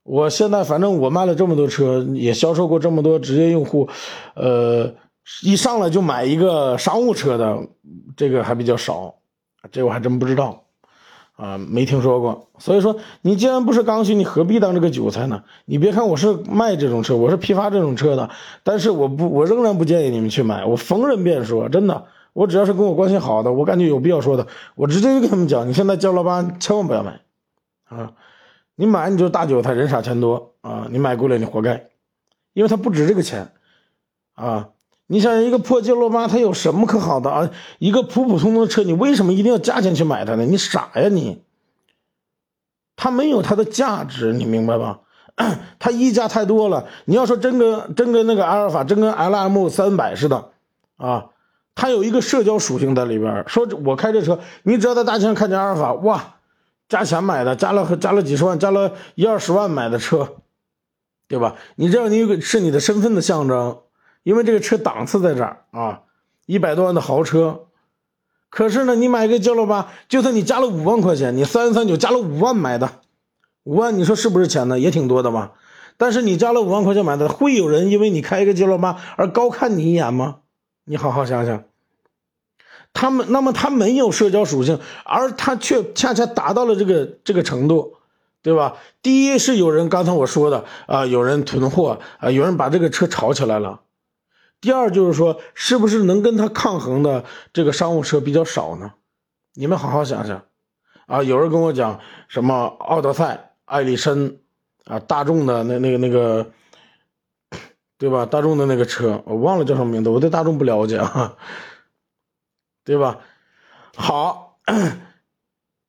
[0.03, 3.89] 我现在反正我卖了这么多车，也销售过这么多职业用户，
[4.35, 4.89] 呃，
[5.41, 7.57] 一上来就买一个商务车的，
[8.15, 9.15] 这个还比较少，
[9.69, 10.62] 这我还真不知道。
[11.35, 12.47] 啊，没听说过。
[12.57, 15.43] 所以说，你既然不是刚需，你何必当这个韭菜呢？
[15.65, 18.29] 你别看我是卖这种车，我是批发这种车的，
[18.63, 20.63] 但是我不，我仍然不建议你们去买。
[20.65, 27.19] 我逢人便说，真的，我只要是跟我关系好的，我感觉有必要说的，我直接就跟他们讲，你现在交了八，千万不要买
[27.85, 28.13] 啊！
[28.75, 30.87] 你买你就大韭菜，人傻钱多啊！
[30.89, 31.89] 你买贵了，你活该，
[32.53, 33.51] 因为它不值这个钱
[34.33, 34.69] 啊！
[35.07, 37.49] 你想一个破杰罗巴，它有什么可好的啊？
[37.79, 40.45] 一个普普通通的车，你为什么一定要加钱去买它呢？
[40.45, 41.43] 你傻呀你！
[42.95, 45.01] 它没有它的价值，你明白吧？
[45.79, 46.87] 它溢价太多了。
[47.05, 50.51] 你要说真跟真跟那个阿尔法，真跟 L M 三百似的
[50.97, 51.25] 啊，
[51.75, 53.43] 它有一个社交属性在里边。
[53.47, 56.35] 说我开这车，你只要在大街上看见阿尔法，哇！
[56.89, 60.35] 加钱买的，加了加了几十万，加了一二十万买的车，
[61.27, 61.55] 对吧？
[61.75, 63.79] 你这样你是你的身份的象征，
[64.23, 66.01] 因为这个车档次在这儿啊，
[66.45, 67.65] 一百多万的豪车。
[68.49, 72.89] 可是呢，你买个骄乐八，就算你加了五万块钱，你三三九加了五万买的，
[73.63, 74.79] 五万你说是不是钱呢？
[74.79, 75.53] 也挺多的吧？
[75.97, 80.37] 但是你加了五万块钱买的，会有人因为你开一个骄乐八而高看你一眼吗？
[80.85, 81.63] 你好好想想。
[82.93, 87.95] 他们那么他没有社交属性，而他却恰恰达到了这个这个程度，
[88.43, 88.75] 对吧？
[89.01, 93.79] 第一是有人刚才我说的啊，有人囤货啊，有人把这个车炒起来了。
[94.63, 98.93] 第二就是说，是不是能跟它抗衡的这个商务车比较少呢？
[99.55, 100.45] 你们好好想想
[101.05, 101.21] 啊！
[101.21, 101.99] 有人跟我讲
[102.29, 104.37] 什么奥德赛、艾力绅
[104.85, 106.49] 啊，大众的那那个那个，
[107.97, 108.25] 对吧？
[108.25, 111.35] 大众的那个车，我忘了叫什么名字，我对大众不了解啊。
[112.85, 113.19] 对吧？
[113.97, 114.59] 好，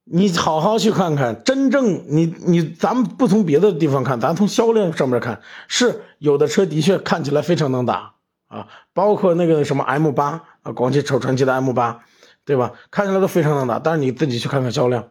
[0.02, 8.13] 你好好去看看，真正你你，咱们不从别的地方看，咱从销量上面看，是有的车的确看起来非常能打
[8.54, 12.04] 啊，包括那个什么 M 八啊，广汽传祺的 M 八，
[12.44, 12.72] 对吧？
[12.90, 15.10] 看起来都非常能打，但是你自己去看看销量，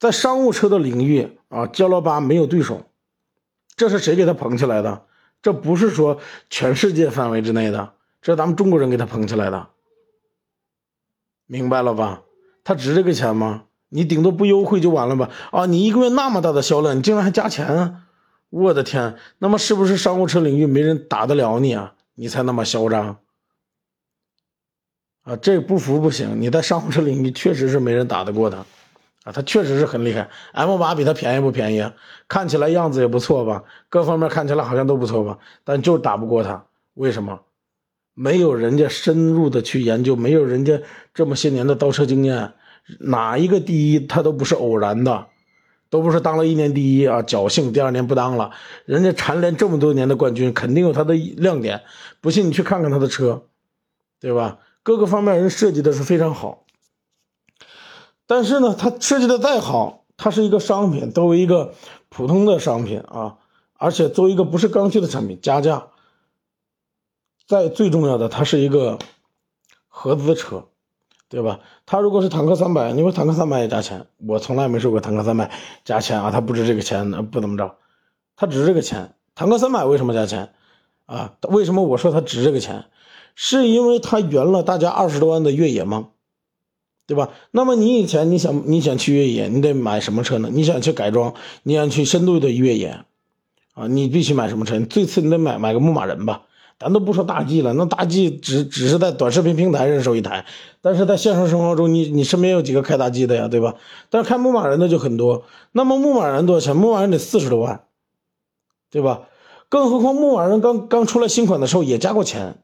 [0.00, 2.82] 在商务车的领域啊，骄乐八没有对手，
[3.76, 5.04] 这是谁给他捧起来的？
[5.40, 6.18] 这不是说
[6.50, 9.68] 全世界范围之内的，这是咱们中国人给他捧起来的。
[11.46, 12.22] 明白了吧？
[12.64, 13.64] 他值这个钱吗？
[13.90, 15.30] 你顶多不优惠就完了吧？
[15.52, 18.07] 啊，你一个月那么大的销量，你竟然还加钱啊！
[18.50, 21.94] 我的天，那么是不是商务车领域没人打得了你啊？
[22.14, 23.18] 你才那么嚣张
[25.22, 25.36] 啊！
[25.36, 28.58] 这不服不行，你在商务车领域确实是没人打得过他
[29.24, 30.28] 啊，他确实是很厉害。
[30.52, 31.92] M 八比他便宜不便宜？
[32.26, 33.62] 看起来样子也不错吧？
[33.88, 35.38] 各方面看起来好像都不错吧？
[35.62, 37.40] 但就打不过他，为什么？
[38.14, 40.80] 没有人家深入的去研究，没有人家
[41.14, 42.54] 这么些年的倒车经验，
[42.98, 45.28] 哪一个第一他都不是偶然的，
[45.90, 48.52] 都不是当了一年第一啊侥幸，第二年不当了，
[48.84, 51.82] 人家蝉联这么多年的冠军，肯定有他的亮点。
[52.20, 53.44] 不信你去看看他的车，
[54.20, 54.58] 对吧？
[54.82, 56.64] 各个方面人设计的是非常好，
[58.26, 61.74] 但是呢，他设计的再好，它是一个商品，作为一个
[62.08, 63.36] 普通的商品啊，
[63.74, 65.88] 而且作为一个不是刚需的产品，加价。
[67.46, 68.98] 再最重要的，它是一个
[69.86, 70.68] 合资车，
[71.28, 71.60] 对吧？
[71.84, 75.50] 它如果是坦克三百，你说坦克三百也加钱，我从来没说过坦克三百
[75.84, 77.76] 加钱啊，它不值这个钱，不怎么着，
[78.34, 79.14] 它值这个钱。
[79.34, 80.52] 坦克三百为什么加钱
[81.06, 81.34] 啊？
[81.48, 82.86] 为什么我说它值这个钱？
[83.34, 86.08] 是因为它圆了大家二十多万的越野吗？
[87.06, 87.30] 对吧？
[87.50, 90.48] 那么你以前你想你想去越野，你得买什么车呢？
[90.52, 93.04] 你想去改装，你想去深度的越野
[93.74, 94.80] 啊，你必须买什么车？
[94.80, 96.42] 最次你得买买个牧马人吧。
[96.78, 100.44] 咱都不说大 G 了，那大 G 只只是在短视频平台认收一台，
[100.80, 103.74] 但是在现实生活中，你你身边有几个开大 G 的呀，对吧？
[104.10, 105.44] 但是开牧马人的就很多。
[105.72, 106.76] 那么牧马人多少钱？
[106.76, 107.80] 牧马人得四十多万，
[108.90, 109.22] 对吧？
[109.68, 112.62] 更何况牧马人刚刚出来新款的时候也加过钱，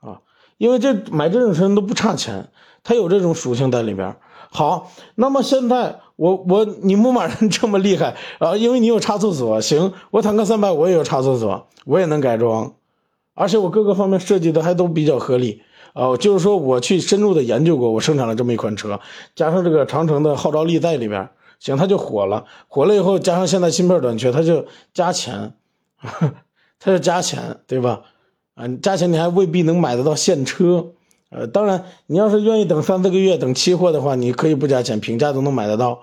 [0.00, 0.22] 啊，
[0.56, 2.48] 因为这买这种车都不差钱，
[2.82, 4.16] 它有这种属性在里边。
[4.50, 12.72] 好，那么现在我我你牧马人 这么厉害啊，因为你有差速锁，行，我坦克三百我也有差速锁，我也能改装。
[13.40, 15.62] 而且我各个方面设计的还都比较合理
[15.94, 19.00] 啊，就是说我去深入的研究过，我生产了这么一款车，
[19.34, 22.44] 加上这个长城的号召力在里边，行，它就火了。
[22.68, 25.54] 火了以后，加上现在芯片短缺，它就加钱，
[26.78, 28.02] 它就加钱，对吧？
[28.56, 30.92] 啊，加钱你还未必能买得到现车，
[31.30, 36.00] 呃，当然你要是愿意等三四个月等期货的话，你可以不加钱，平价都能买得到。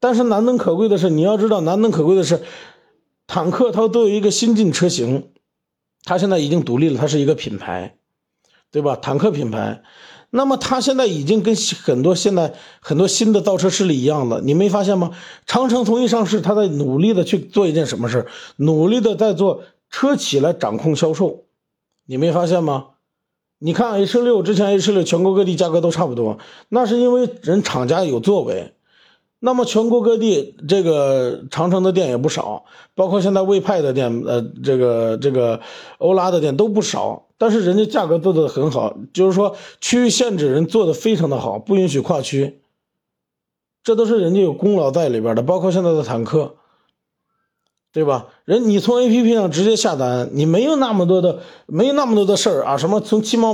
[0.00, 2.42] 但是难能可贵的是，你要知道，难能可贵的是，
[3.28, 5.28] 坦克它都有一个新进车型。
[6.04, 7.96] 它现在已经独立了，它是一个品牌，
[8.70, 8.96] 对吧？
[8.96, 9.82] 坦克品牌，
[10.30, 15.10] 那么它现在已经跟很多现在很多新的造车势力一样了，你没发现吗？
[15.46, 21.44] 长城从一上市，它在努力的去做一件什么事努力的在做车企来掌控销售，
[22.06, 22.88] 你没发现吗？
[23.58, 26.38] 你看 H 六之前 H 六全国各地价格都差不多，
[26.70, 28.72] 那是因为人厂家有作为。
[29.40, 35.60] 那么全国各地这个长城的店也不少，包括现在魏派的店，呃，这个这个
[35.98, 37.26] 欧拉的店都不少。
[37.36, 42.60] 但是人家价格做的很好，就是说区域限制人做的非常的好，不允许跨区，
[43.82, 45.42] 这都是人家有功劳在里边的。
[45.42, 46.56] 包括现在的坦克。
[47.92, 48.26] 对吧？
[48.44, 52.76] 人你从 A P P 上直接下单，你没有那么多的，没有那么多的事儿啊。
[52.76, 53.52] 什么从汽贸，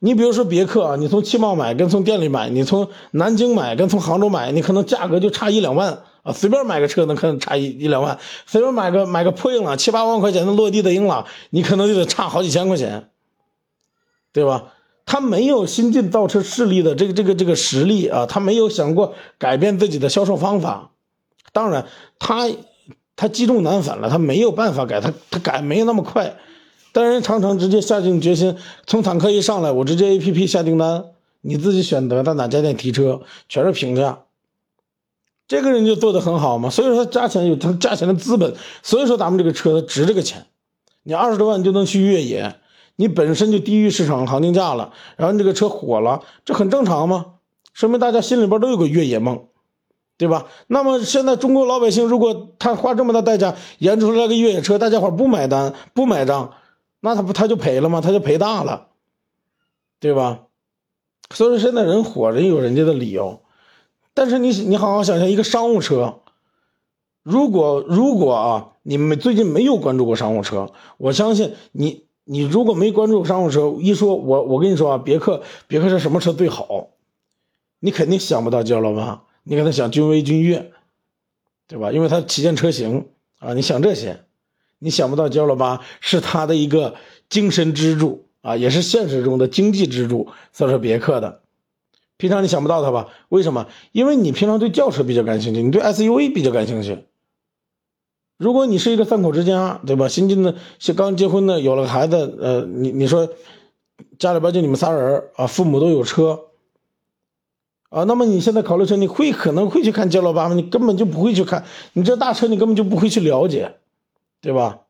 [0.00, 6.30] 你比如说别克啊，你从汽贸买跟从店里买，你从南京买跟从杭州买，你可能价格就差一两万啊。
[6.30, 8.18] 随便买个车，那可能差一一两万。
[8.44, 13.08] 随便买个买个破英朗，七八万块钱的落地的英朗，你可能就得差好几千块钱，
[14.34, 14.74] 对吧？
[15.06, 20.90] 他没有新进造车势力的这个这个这个实力啊，他没有想过改变自己的销售方法。
[21.54, 21.86] 当然，
[22.18, 22.46] 他。
[23.20, 26.38] 他积重难返了，他没有办法改，他他改没有那么快。
[26.90, 28.56] 但人长城直接下定决心，
[28.86, 31.04] 从坦克一上来，我直接 A P P 下订单，
[31.42, 34.20] 你自己选择到哪家店提车，全是平价。
[35.46, 40.46] 这个人就做的很好嘛，所以说他加钱有他加钱的资本，所以说咱们这个车它值这个钱。
[41.02, 42.56] 你二十多万就能去越野，
[42.96, 47.26] 你本身就低于市场行情价了，然后你这个车火了，这很正常吗？
[47.74, 49.44] 说明大家心里边都有个越野梦。
[50.20, 50.48] 对吧？
[50.66, 56.52] 那么现在中国老百姓，如果他花这么大代价研出来个越野车，大家伙不买单、不买账，
[57.00, 58.02] 那他不他就赔了吗？
[58.02, 58.88] 他就赔大了，
[59.98, 60.40] 对吧？
[61.30, 63.40] 所以说现在人火，人有人家的理由。
[64.12, 66.18] 但是你你好好想想，一个商务车，
[67.22, 76.88] 如果如果啊，你们最近没有关注过商务车，我相信你你如果没关注商务车，一说我我跟你说啊，别克别克是什么车最好，
[77.78, 79.20] 你肯定想不到焦老板。
[79.42, 80.72] 你可能想君威、君越，
[81.66, 81.92] 对吧？
[81.92, 83.06] 因为它旗舰车型
[83.38, 84.24] 啊，你想这些，
[84.78, 86.94] 你想不到焦老八是它的一个
[87.28, 90.28] 精神支柱啊，也是现实中的经济支柱。
[90.52, 91.40] 算是别克的，
[92.16, 93.08] 平常你想不到它吧？
[93.28, 93.68] 为什么？
[93.92, 97.06] 因为你平常对轿车比较感兴趣，你对 SUV 比较感兴趣。
[98.36, 100.08] 如果你是一个三口之家，对吧？
[100.08, 100.54] 新进的、
[100.96, 103.28] 刚结婚的，有了孩子，呃，你你说
[104.18, 106.49] 家里边就你们仨人啊，父母都有车。
[107.90, 110.54] 啊，那么你现在考虑车，你会可能会去看杰罗巴吗？
[110.54, 113.76] 你根本就不会去看，你这大车你根本就不会去了解，
[114.40, 114.82] 对吧？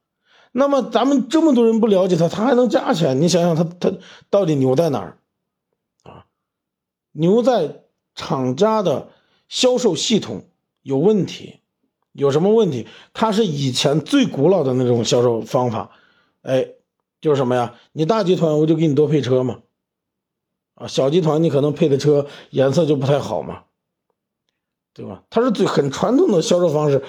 [0.53, 3.15] 那么咱们这么多人不了解它，它还能加起来？
[3.15, 3.97] 你想想它它
[4.29, 5.17] 到底牛在哪儿？
[6.03, 6.27] 啊，
[7.13, 7.85] 牛在
[8.15, 9.09] 厂家的
[9.49, 10.45] 销售系统
[10.83, 11.61] 有问题，
[12.13, 12.87] 有什么问题？
[13.15, 15.91] 它是以前最古老的那种销售方法，
[16.43, 16.67] 哎，
[17.23, 17.75] 就是什么呀？
[17.93, 19.61] 你大集团我就给你多配车嘛。
[20.81, 23.65] 啊，小集团你可能配的车颜色就不太好嘛，
[24.95, 25.23] 对吧？
[25.29, 27.03] 它是最很传统的销售方式。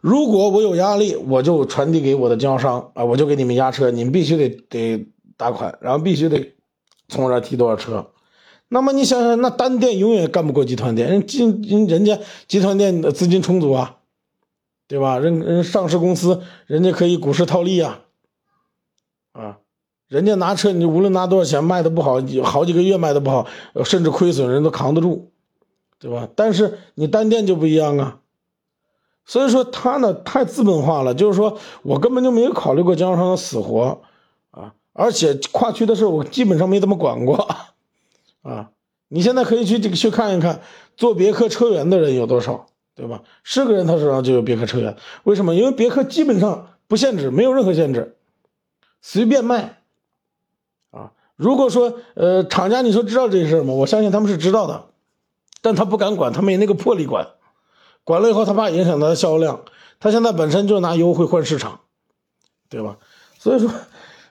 [0.00, 6.54] 如果我有压力，我就传递给我的经销商啊，我就给你们压车，你们必须得得打款，然后必须得
[7.08, 8.12] 从我这提多少车。
[8.68, 13.96] 那么你想想，那单店永远干不过集团店，人进人人家集团店的资金充足啊，
[14.86, 15.18] 对吧？
[15.18, 18.06] 人人上市公司，人家可以股市套利啊，啊。
[20.10, 23.46] 人家拿车，你无论拿多少钱，卖的不好，好几个月卖的不好，
[23.84, 25.30] 甚至亏损，人都扛得住，
[26.00, 26.28] 对吧？
[26.34, 28.18] 但是你单店就不一样啊，
[29.24, 34.00] 所以说他呢太资本化了，就是说我根本就没有考虑过经销商的死活
[34.50, 37.48] 啊，而且跨区的事我基本上没怎么管过
[38.42, 38.70] 啊。
[39.06, 40.60] 你现在可以去这个去看一看，
[40.96, 43.22] 做别克车源的人有多少，对吧？
[43.44, 45.54] 是个人他手上就有别克车源，为什么？
[45.54, 48.16] 因为别克基本上不限制，没有任何限制，
[49.00, 49.76] 随便卖。
[51.40, 53.72] 如果说，呃，厂家你说知道这事吗？
[53.72, 54.84] 我相信他们是知道的，
[55.62, 57.26] 但他不敢管，他没那个魄力管，
[58.04, 59.62] 管了以后他怕影响他的销量。
[59.98, 61.80] 他现在本身就拿优惠换市场，
[62.68, 62.98] 对吧？
[63.38, 63.70] 所以说，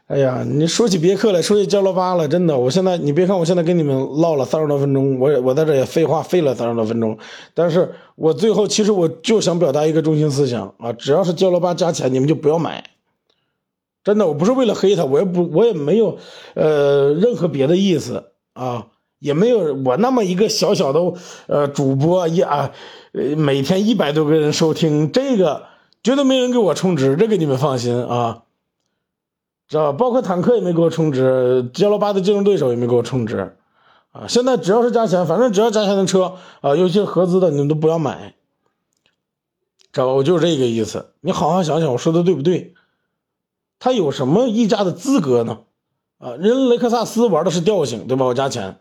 [0.06, 7.18] 哎呀，你说起别克来说起焦罗巴了，真的，我现在你别看我现在跟你们唠了三十多分钟，我我在这也废话废了三十多分钟，
[7.56, 12.84] 但是我最后其实我就想表达一个中心思想啊，只要是焦罗巴加钱，你们就不要买。
[14.02, 16.18] 真的，我不是为了黑他，我也不，我也没有，
[16.56, 18.88] 呃，任何别的意思啊，
[19.20, 21.14] 也没有我那么一个小小的
[21.48, 22.72] 呃主播呀，
[23.12, 25.64] 呃，每天一百多个人收听，这个
[26.02, 28.44] 绝对没人给我充值，这个你们放心啊，
[29.68, 33.58] 知道包括坦克也没给我充值，杰罗巴的竞争对手也没给我充值，
[34.14, 38.34] 啊，现在只要是加钱，反正只要加钱的车啊，尤其是合资的，你们都不要买，
[39.92, 40.14] 知道吧？
[40.14, 42.74] 我就是这个意思，你好好想想，我说的对不对？
[43.80, 45.62] 他有什么溢价的资格呢？
[46.18, 48.26] 啊，人雷克萨斯玩的是调性，对吧？
[48.26, 48.78] 我加钱，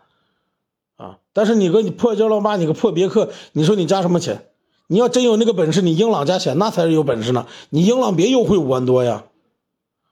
[0.96, 4.50] 啊，但是你个你破焦老八，你个破别克，你说你加什么钱？
[4.88, 7.46] 你要真有那个本事，你英朗加钱那才是有本事呢。
[7.70, 9.26] 你英朗别优惠五万多呀，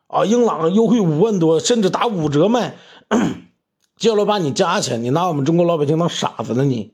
[0.07, 2.77] 啊，英朗优惠五万多，甚至打五折卖，
[3.97, 6.93] 交了把你加钱，你拿我们中国老百姓当傻子呢你，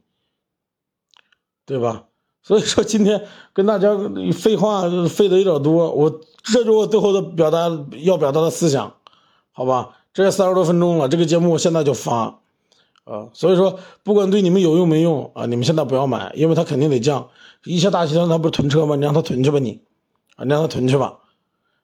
[1.67, 2.05] 对吧？
[2.43, 3.97] 所以说今天跟大家
[4.33, 6.11] 废话费的有点多，我
[6.43, 7.71] 这就是我最后的表达
[8.03, 8.95] 要表达的思想，
[9.53, 9.97] 好吧？
[10.13, 12.41] 这三十多分钟了，这个节目我现在就发，
[13.05, 17.29] 啊，所以说不管对你们有用没用啊，你们现在不要买，因为它肯定得降。
[17.65, 18.97] 一些大集团它不是囤车吗？
[18.97, 19.81] 你让他囤去吧你，
[20.37, 21.19] 啊，你让他囤去吧，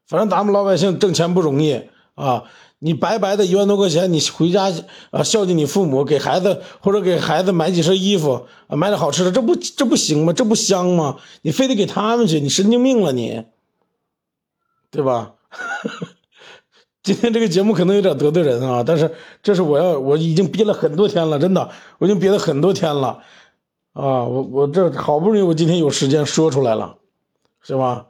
[0.06, 1.80] 反正咱们老百姓挣钱不容易
[2.16, 2.44] 啊。
[2.80, 4.72] 你白白的一万多块钱，你回家
[5.10, 10.32] 啊孝敬你父母，给孩子或者给孩子买几身衣服啊，买点好吃的，这不这不行吗？
[10.32, 11.16] 这不香吗？
[11.42, 13.44] 你非得给他们去，你神经病了你，
[14.90, 15.34] 对吧？
[17.02, 19.12] 今天这个节目可能有点得罪人啊，但是
[19.42, 23.22] 这是我要我已经憋了很多天了，真的，我已经憋了很多天了
[23.94, 26.96] 啊，我我这好不容易我今天有时间说出来了，
[27.62, 28.06] 是吧？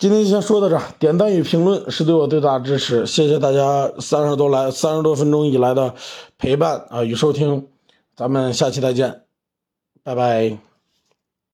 [0.00, 5.94] 今天就先说到这儿，点赞与评论是对我最大的支持，谢谢大家三十多来三十多分钟以来的
[6.38, 7.68] 陪伴啊与收听，
[8.16, 9.20] 咱们下期再见，
[10.02, 10.69] 拜拜。